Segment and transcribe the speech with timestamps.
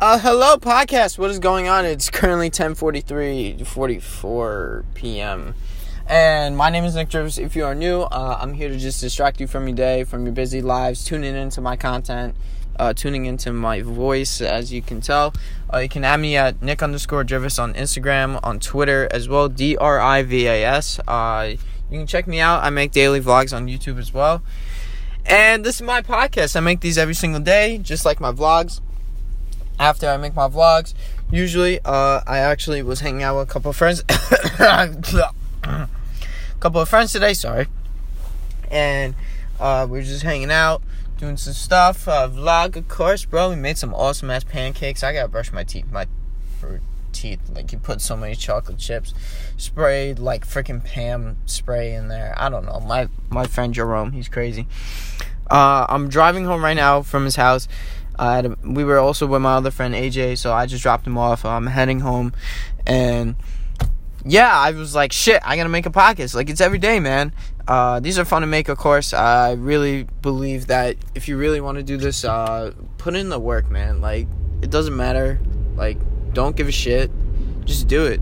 [0.00, 1.18] Uh, hello, podcast.
[1.18, 1.84] What is going on?
[1.84, 5.56] It's currently 10:43, 44 p.m.
[6.06, 7.36] And my name is Nick Drivas.
[7.36, 10.24] If you are new, uh, I'm here to just distract you from your day, from
[10.24, 12.36] your busy lives, tuning into my content,
[12.78, 15.34] uh, tuning into my voice, as you can tell.
[15.74, 19.48] Uh, you can add me at Nick underscore Drivas on Instagram, on Twitter as well,
[19.48, 21.00] D R I V A S.
[21.08, 21.54] Uh,
[21.90, 22.62] you can check me out.
[22.62, 24.42] I make daily vlogs on YouTube as well.
[25.26, 26.54] And this is my podcast.
[26.54, 28.80] I make these every single day, just like my vlogs.
[29.78, 30.94] After I make my vlogs,
[31.30, 34.02] usually uh, I actually was hanging out with a couple of friends.
[34.58, 35.28] A
[36.60, 37.68] couple of friends today, sorry.
[38.70, 39.14] And
[39.60, 40.82] uh, we were just hanging out,
[41.16, 42.08] doing some stuff.
[42.08, 43.50] Uh, vlog, of course, bro.
[43.50, 45.02] We made some awesome ass pancakes.
[45.02, 45.86] I gotta brush my teeth.
[45.90, 46.06] My
[47.12, 47.40] teeth.
[47.52, 49.12] Like you put so many chocolate chips,
[49.56, 52.34] sprayed like freaking Pam spray in there.
[52.36, 52.80] I don't know.
[52.80, 54.66] My my friend Jerome, he's crazy.
[55.50, 57.68] Uh, I'm driving home right now from his house.
[58.18, 61.44] Uh, we were also with my other friend AJ, so I just dropped him off.
[61.44, 62.32] I'm heading home,
[62.86, 63.36] and
[64.24, 66.34] yeah, I was like, shit, I gotta make a podcast.
[66.34, 67.32] Like it's every day, man.
[67.66, 69.12] Uh, these are fun to make, of course.
[69.12, 73.38] I really believe that if you really want to do this, uh, put in the
[73.38, 74.00] work, man.
[74.00, 74.26] Like
[74.62, 75.40] it doesn't matter.
[75.76, 75.98] Like
[76.32, 77.10] don't give a shit.
[77.64, 78.20] Just do it.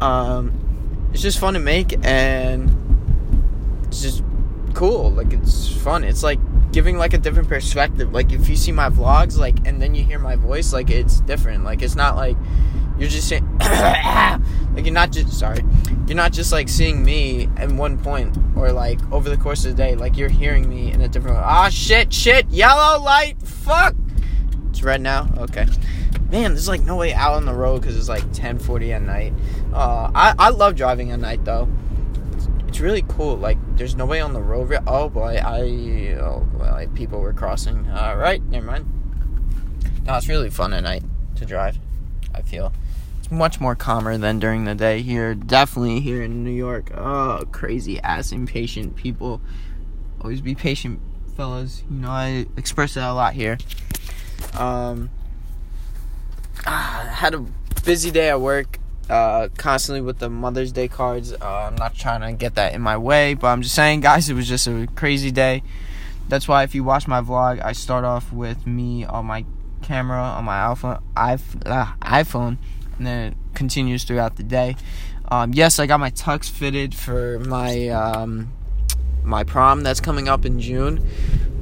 [0.00, 4.22] Um, it's just fun to make and it's just
[4.74, 5.12] cool.
[5.12, 6.04] Like it's fun.
[6.04, 6.38] It's like
[6.78, 8.12] giving like a different perspective.
[8.12, 11.18] Like if you see my vlogs, like and then you hear my voice, like it's
[11.22, 11.64] different.
[11.64, 12.36] Like it's not like
[13.00, 15.60] you're just saying like you're not just sorry
[16.06, 19.76] you're not just like seeing me at one point or like over the course of
[19.76, 21.42] the day like you're hearing me in a different way.
[21.44, 23.94] ah shit shit yellow light fuck
[24.68, 25.64] it's red now okay
[26.30, 29.32] man, there's like no way out on the road because it's like 10:40 at night.
[29.72, 31.68] Uh, I I love driving at night though.
[32.68, 33.36] It's, really cool.
[33.36, 34.72] Like there's no way on the road.
[34.86, 37.90] Oh boy, I oh boy, people were crossing.
[37.90, 38.86] All right, never mind.
[40.06, 41.02] No, it's really fun at night
[41.36, 41.78] to drive.
[42.34, 42.72] I feel
[43.18, 45.34] it's much more calmer than during the day here.
[45.34, 46.90] Definitely here in New York.
[46.96, 49.40] Oh, crazy ass impatient people.
[50.20, 51.00] Always be patient,
[51.36, 51.82] fellas.
[51.90, 53.58] You know I express that a lot here.
[54.54, 55.10] Um
[56.66, 57.44] uh, had a
[57.84, 58.78] busy day at work.
[59.08, 61.32] Uh, constantly with the Mother's Day cards.
[61.32, 64.28] Uh, I'm not trying to get that in my way, but I'm just saying, guys,
[64.28, 65.62] it was just a crazy day.
[66.28, 69.46] That's why if you watch my vlog, I start off with me on my
[69.80, 72.58] camera on my iPhone, uh, iPhone,
[72.98, 74.76] and then it continues throughout the day.
[75.30, 78.52] Um, yes, I got my tux fitted for my um,
[79.24, 81.06] my prom that's coming up in June,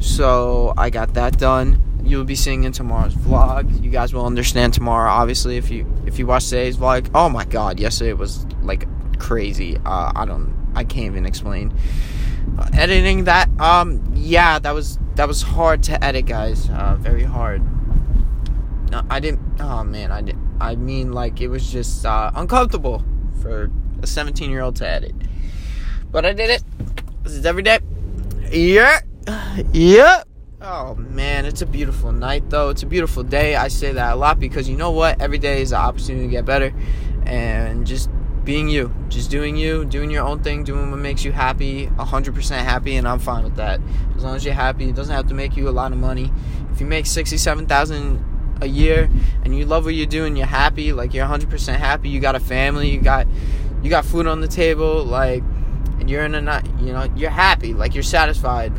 [0.00, 3.82] so I got that done you'll be seeing in tomorrow's vlog.
[3.82, 5.10] You guys will understand tomorrow.
[5.10, 8.86] Obviously, if you if you watch today's vlog, oh my god, yesterday was like
[9.18, 9.76] crazy.
[9.84, 11.72] Uh, I don't, I can't even explain.
[12.58, 16.68] Uh, editing that, um, yeah, that was that was hard to edit, guys.
[16.68, 17.62] Uh, very hard.
[18.90, 19.60] No, I didn't.
[19.60, 20.36] Oh man, I did.
[20.60, 23.02] I mean, like it was just uh, uncomfortable
[23.40, 23.70] for
[24.02, 25.14] a 17 year old to edit.
[26.10, 26.62] But I did it.
[27.22, 27.80] This is every day.
[28.50, 29.00] Yeah,
[29.72, 30.22] yeah.
[30.66, 32.70] Oh man, it's a beautiful night though.
[32.70, 33.54] It's a beautiful day.
[33.54, 35.20] I say that a lot because you know what?
[35.20, 36.72] Every day is an opportunity to get better
[37.26, 38.08] and just
[38.44, 42.56] being you, just doing you, doing your own thing, doing what makes you happy, 100%
[42.56, 43.78] happy, and I'm fine with that.
[44.16, 46.32] As long as you're happy, it doesn't have to make you a lot of money.
[46.72, 49.10] If you make 67,000 a year
[49.42, 52.36] and you love what you do and you're happy, like you're 100% happy, you got
[52.36, 53.26] a family, you got
[53.82, 55.42] you got food on the table, like
[56.00, 58.72] and you're in a you know, you're happy, like you're satisfied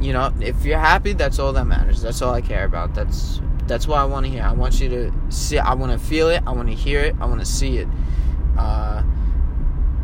[0.00, 2.02] you know, if you're happy, that's all that matters.
[2.02, 2.94] That's all I care about.
[2.94, 4.42] That's that's what I want to hear.
[4.42, 5.58] I want you to see.
[5.58, 6.42] I want to feel it.
[6.46, 7.16] I want to hear it.
[7.20, 7.88] I want to see it.
[8.56, 9.02] Uh,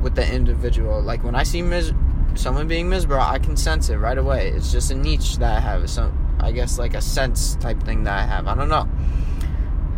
[0.00, 1.92] with the individual, like when I see mis-
[2.34, 4.48] someone being miserable, I can sense it right away.
[4.48, 5.84] It's just a niche that I have.
[5.84, 8.48] It's some, I guess, like a sense type thing that I have.
[8.48, 8.88] I don't know.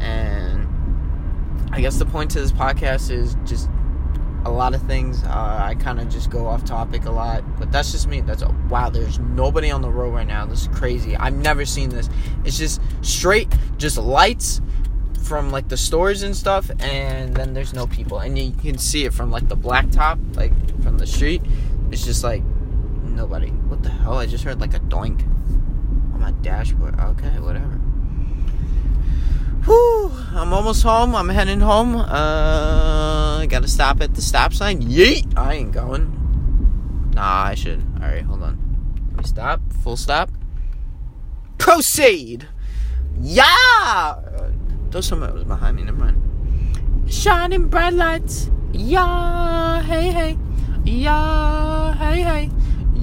[0.00, 0.68] And
[1.72, 3.68] I guess the point to this podcast is just
[4.44, 5.22] a lot of things.
[5.24, 8.20] Uh, I kind of just go off topic a lot, but that's just me.
[8.20, 8.90] That's a, wow.
[8.90, 10.46] There's nobody on the road right now.
[10.46, 11.16] This is crazy.
[11.16, 12.08] I've never seen this.
[12.44, 14.60] It's just straight, just lights
[15.22, 19.04] from like the stores and stuff, and then there's no people, and you can see
[19.04, 20.52] it from like the blacktop, like
[20.82, 21.42] from the street.
[21.90, 22.42] It's just like
[23.02, 23.48] nobody.
[23.48, 24.18] What the hell?
[24.18, 25.22] I just heard like a doink
[26.12, 26.98] on my dashboard.
[27.00, 27.80] Okay, whatever.
[29.64, 31.14] Whew, I'm almost home.
[31.14, 31.96] I'm heading home.
[31.96, 34.80] Uh, I gotta stop at the stop sign.
[34.80, 35.36] Yeet!
[35.36, 37.10] I ain't going.
[37.14, 37.84] Nah, I should.
[37.96, 38.58] Alright, hold on.
[39.10, 39.60] Let me stop.
[39.82, 40.30] Full stop.
[41.58, 42.48] Proceed!
[43.20, 43.44] Yeah!
[43.44, 44.50] Uh,
[44.88, 45.82] those someone was behind me.
[45.82, 47.12] Never mind.
[47.12, 48.50] Shining bright lights.
[48.72, 49.82] Yeah!
[49.82, 50.38] Hey, hey.
[50.86, 51.92] Yeah!
[51.96, 52.50] Hey, hey.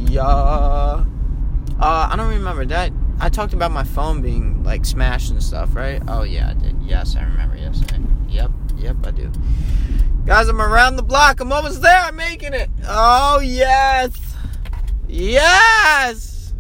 [0.08, 0.24] Yeah!
[0.24, 1.06] Uh,
[1.80, 2.92] I don't remember that.
[3.20, 6.02] I talked about my phone being like smashed and stuff, right?
[6.08, 6.82] Oh yeah, I did.
[6.82, 7.58] Yes, I remember.
[7.58, 8.50] Yes, I, yep,
[8.82, 9.32] yep, I do.
[10.26, 11.40] Guys, I'm around the block.
[11.40, 12.00] I'm almost there.
[12.00, 12.70] I'm making it.
[12.88, 14.12] Oh yes,
[15.08, 16.54] yes.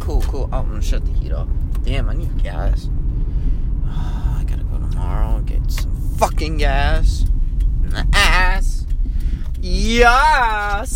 [0.00, 0.48] Cool, cool.
[0.52, 1.48] Oh, I'm gonna shut the heat off.
[1.82, 2.88] Damn, I need gas.
[3.86, 7.26] Oh, I gotta go tomorrow and get some fucking gas.
[7.84, 8.86] In the ass.
[9.60, 10.90] Yes.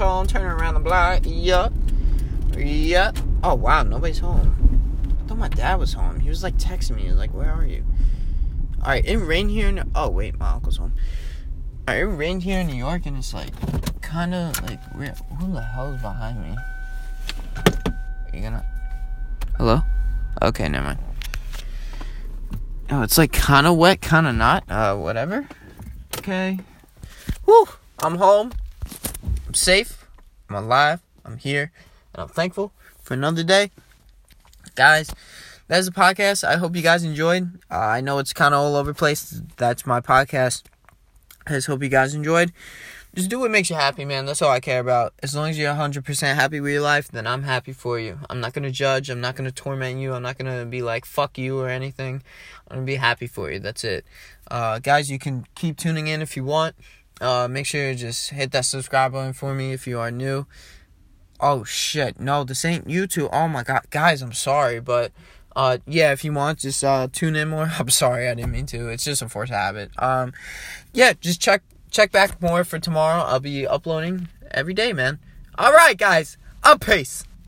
[0.00, 1.22] Home, turning around the block.
[1.24, 1.72] Yup.
[2.56, 3.16] Yup.
[3.42, 5.16] Oh wow, nobody's home.
[5.20, 6.20] I thought my dad was home.
[6.20, 7.02] He was like texting me.
[7.02, 7.84] He was like, Where are you?
[8.80, 10.94] Alright, it rained here in Oh wait, my uncle's home.
[11.88, 13.52] Alright, it rained here in New York and it's like
[14.02, 16.56] kinda like where who the hell is behind me?
[17.66, 18.64] Are you gonna
[19.58, 19.82] Hello?
[20.42, 20.98] Okay, never mind.
[22.90, 24.64] Oh, it's like kind of wet, kind of not.
[24.68, 25.46] Uh, whatever.
[26.18, 26.58] Okay.
[27.44, 27.68] Whew.
[28.02, 28.52] I'm home.
[29.50, 30.06] I'm safe.
[30.48, 31.00] I'm alive.
[31.24, 31.72] I'm here.
[32.14, 33.72] And I'm thankful for another day.
[34.76, 35.12] Guys,
[35.66, 36.44] that's the podcast.
[36.44, 37.58] I hope you guys enjoyed.
[37.68, 39.42] Uh, I know it's kind of all over the place.
[39.56, 40.62] That's my podcast.
[41.48, 42.52] I just hope you guys enjoyed
[43.14, 44.24] just do what makes you happy, man.
[44.24, 45.14] That's all I care about.
[45.22, 48.20] As long as you're 100% happy with your life, then I'm happy for you.
[48.30, 49.10] I'm not going to judge.
[49.10, 50.14] I'm not going to torment you.
[50.14, 52.22] I'm not going to be like, fuck you or anything.
[52.68, 53.58] I'm going to be happy for you.
[53.58, 54.04] That's it.
[54.48, 56.76] Uh, guys, you can keep tuning in if you want.
[57.20, 60.46] Uh, make sure to just hit that subscribe button for me if you are new.
[61.38, 62.18] Oh, shit.
[62.20, 63.28] No, this ain't YouTube.
[63.32, 63.82] Oh, my God.
[63.90, 65.12] Guys, I'm sorry, but.
[65.56, 67.68] Uh, yeah, if you want, just uh, tune in more.
[67.78, 68.88] I'm sorry, I didn't mean to.
[68.88, 69.90] It's just a force habit.
[69.98, 70.32] Um,
[70.94, 73.22] yeah, just check check back more for tomorrow.
[73.22, 75.18] I'll be uploading every day, man.
[75.58, 76.38] All right, guys.
[76.62, 77.24] Up, peace.